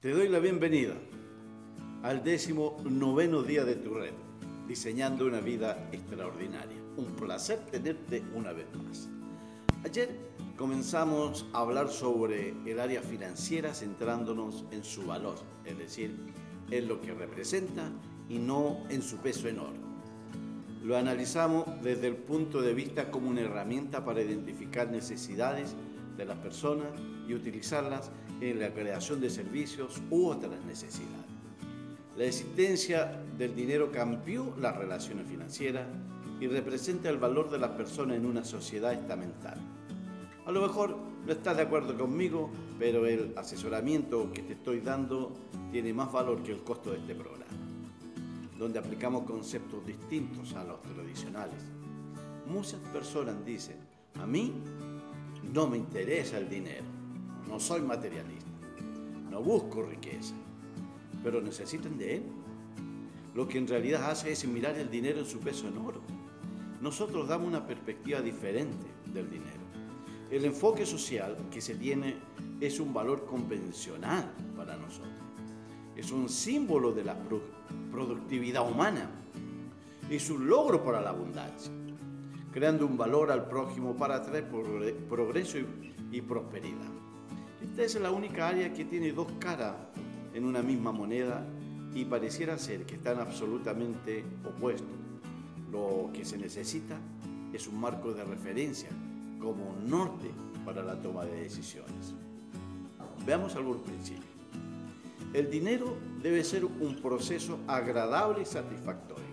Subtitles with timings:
[0.00, 0.94] Te doy la bienvenida
[2.02, 4.14] al décimo noveno día de tu red,
[4.66, 6.78] diseñando una vida extraordinaria.
[6.96, 9.10] Un placer tenerte una vez más.
[9.84, 10.08] Ayer
[10.56, 15.34] comenzamos a hablar sobre el área financiera centrándonos en su valor,
[15.66, 16.16] es decir,
[16.70, 17.92] en lo que representa
[18.26, 19.90] y no en su peso en oro.
[20.82, 25.74] Lo analizamos desde el punto de vista como una herramienta para identificar necesidades
[26.16, 26.88] de las personas
[27.28, 31.26] y utilizarlas en la creación de servicios u otras necesidades.
[32.16, 35.86] La existencia del dinero cambió las relaciones financieras
[36.40, 39.58] y representa el valor de las personas en una sociedad estamental.
[40.46, 45.32] A lo mejor no estás de acuerdo conmigo, pero el asesoramiento que te estoy dando
[45.70, 47.44] tiene más valor que el costo de este programa,
[48.58, 51.62] donde aplicamos conceptos distintos a los tradicionales.
[52.46, 53.76] Muchas personas dicen,
[54.20, 54.52] a mí
[55.52, 56.84] no me interesa el dinero,
[57.48, 58.50] no soy materialista,
[59.30, 60.34] no busco riqueza,
[61.22, 62.22] pero necesitan de él.
[63.34, 66.02] Lo que en realidad hace es mirar el dinero en su peso en oro.
[66.80, 69.60] Nosotros damos una perspectiva diferente del dinero.
[70.30, 72.16] El enfoque social que se tiene
[72.60, 75.12] es un valor convencional para nosotros.
[75.96, 77.16] Es un símbolo de la
[77.90, 79.10] productividad humana.
[80.08, 81.72] Es un logro para la abundancia
[82.52, 84.48] creando un valor al prójimo para traer
[85.08, 85.58] progreso
[86.10, 86.90] y, prosperidad.
[87.62, 89.74] Esta es la única área que tiene dos caras
[90.34, 91.44] en una misma moneda
[91.94, 94.88] y pareciera ser que están absolutamente opuestos.
[95.70, 96.98] Lo que se necesita
[97.52, 98.88] es un marco de referencia
[99.40, 100.30] como un norte
[100.64, 102.14] para la toma de decisiones.
[103.24, 104.24] Veamos algunos principios.
[105.32, 109.29] El dinero debe ser un proceso agradable y satisfactorio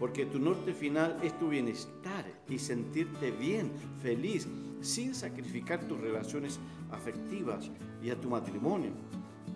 [0.00, 3.70] porque tu norte final es tu bienestar y sentirte bien,
[4.02, 4.48] feliz,
[4.80, 6.58] sin sacrificar tus relaciones
[6.90, 7.70] afectivas
[8.02, 8.92] y a tu matrimonio.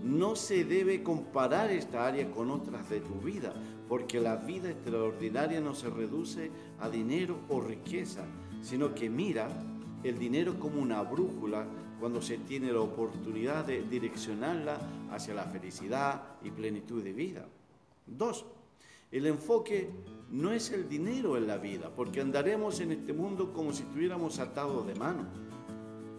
[0.05, 3.55] No se debe comparar esta área con otras de tu vida,
[3.89, 8.27] porque la vida extraordinaria no se reduce a dinero o riqueza,
[8.61, 9.49] sino que mira
[10.03, 11.67] el dinero como una brújula
[11.99, 14.79] cuando se tiene la oportunidad de direccionarla
[15.11, 17.47] hacia la felicidad y plenitud de vida.
[18.07, 18.45] Dos,
[19.15, 19.91] el enfoque
[20.33, 24.41] no es el dinero en la vida, porque andaremos en este mundo como si estuviéramos
[24.41, 25.25] atados de mano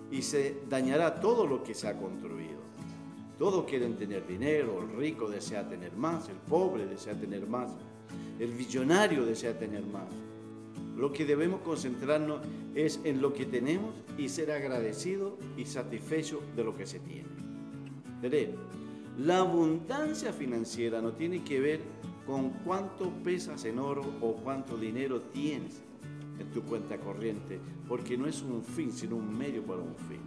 [0.09, 2.55] y se dañará todo lo que se ha construido.
[3.37, 7.69] Todos quieren tener dinero, el rico desea tener más, el pobre desea tener más,
[8.39, 10.07] el millonario desea tener más.
[10.95, 12.39] Lo que debemos concentrarnos
[12.75, 17.27] es en lo que tenemos y ser agradecido y satisfecho de lo que se tiene.
[19.17, 21.81] La abundancia financiera no tiene que ver
[22.25, 25.81] con cuánto pesas en oro o cuánto dinero tienes
[26.39, 30.19] en tu cuenta corriente, porque no es un fin, sino un medio para un fin.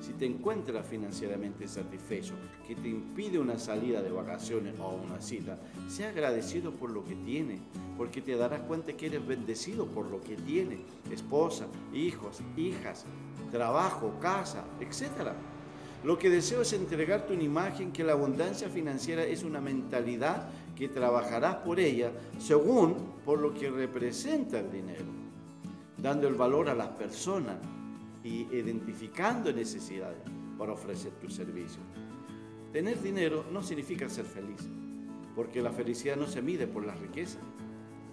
[0.00, 2.34] Si te encuentras financieramente satisfecho,
[2.66, 7.16] que te impide una salida de vacaciones o una cita, sea agradecido por lo que
[7.16, 7.60] tienes,
[7.96, 10.78] porque te darás cuenta que eres bendecido por lo que tienes,
[11.10, 13.04] esposa, hijos, hijas,
[13.50, 15.32] trabajo, casa, etc.
[16.04, 20.48] Lo que deseo es entregarte una imagen que la abundancia financiera es una mentalidad
[20.78, 22.94] que trabajarás por ella según
[23.24, 25.06] por lo que representa el dinero,
[26.00, 27.56] dando el valor a las personas
[28.22, 30.20] y identificando necesidades
[30.56, 31.80] para ofrecer tu servicio.
[32.72, 34.68] Tener dinero no significa ser feliz,
[35.34, 37.40] porque la felicidad no se mide por la riqueza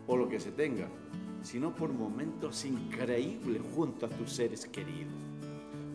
[0.07, 0.87] o lo que se tenga,
[1.43, 5.13] sino por momentos increíbles junto a tus seres queridos,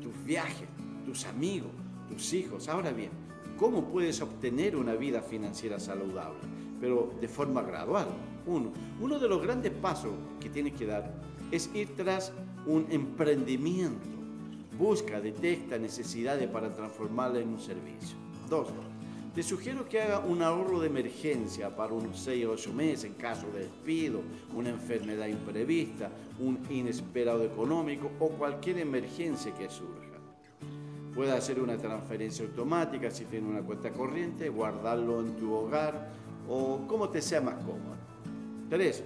[0.00, 0.68] tus viajes,
[1.04, 1.72] tus amigos,
[2.08, 2.68] tus hijos.
[2.68, 3.10] Ahora bien,
[3.58, 6.59] ¿cómo puedes obtener una vida financiera saludable?
[6.80, 8.08] Pero de forma gradual.
[8.46, 11.12] Uno, uno de los grandes pasos que tienes que dar
[11.50, 12.32] es ir tras
[12.66, 14.08] un emprendimiento.
[14.78, 18.16] Busca, detecta necesidades para transformarla en un servicio.
[18.48, 18.68] Dos,
[19.34, 23.14] te sugiero que haga un ahorro de emergencia para unos 6 o 8 meses en
[23.14, 24.22] caso de despido,
[24.56, 30.18] una enfermedad imprevista, un inesperado económico o cualquier emergencia que surja.
[31.14, 36.10] Puede hacer una transferencia automática si tiene una cuenta corriente, guardarlo en tu hogar
[36.50, 37.96] o como te sea más cómodo.
[38.68, 39.04] Tres,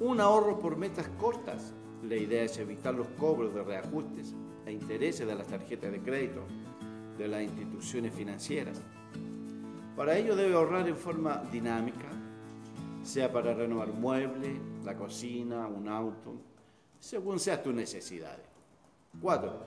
[0.00, 1.72] un ahorro por metas cortas.
[2.08, 4.34] La idea es evitar los cobros de reajustes
[4.64, 6.42] e intereses de las tarjetas de crédito
[7.18, 8.80] de las instituciones financieras.
[9.96, 12.06] Para ello debe ahorrar en forma dinámica,
[13.02, 16.36] sea para renovar muebles, la cocina, un auto,
[17.00, 18.46] según sea tu necesidades.
[19.20, 19.66] Cuatro,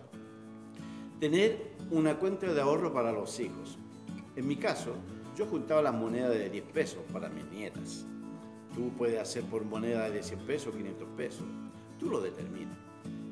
[1.19, 3.77] tener una cuenta de ahorro para los hijos.
[4.37, 4.93] En mi caso,
[5.35, 8.05] yo juntaba las monedas de 10 pesos para mis nietas.
[8.75, 11.45] Tú puedes hacer por moneda de 100 pesos, 500 pesos.
[11.99, 12.77] Tú lo determinas.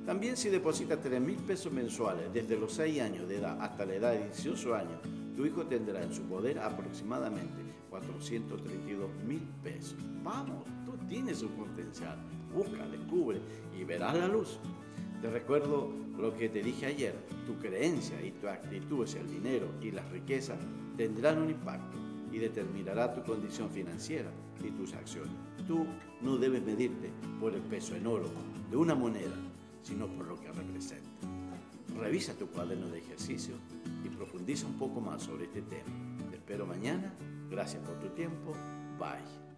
[0.05, 3.95] También si depositas 3 mil pesos mensuales desde los 6 años de edad hasta la
[3.95, 4.99] edad de 18 años,
[5.35, 9.95] tu hijo tendrá en su poder aproximadamente 432 mil pesos.
[10.23, 12.17] Vamos, tú tienes un potencial.
[12.53, 13.39] Busca, descubre
[13.77, 14.59] y verás la luz.
[15.21, 17.15] Te recuerdo lo que te dije ayer.
[17.45, 20.59] Tu creencia y tu actitud hacia el dinero y las riquezas
[20.95, 21.97] tendrán un impacto
[22.31, 24.31] y determinará tu condición financiera
[24.63, 25.33] y tus acciones.
[25.67, 25.85] Tú
[26.21, 28.29] no debes medirte por el peso en oro
[28.69, 29.35] de una moneda,
[29.81, 31.09] sino por lo que representa.
[31.97, 33.55] Revisa tu cuaderno de ejercicio
[34.05, 35.89] y profundiza un poco más sobre este tema.
[36.29, 37.13] Te espero mañana.
[37.49, 38.53] Gracias por tu tiempo.
[38.97, 39.48] Bye.